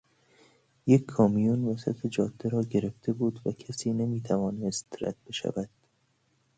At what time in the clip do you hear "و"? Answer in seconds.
3.45-3.51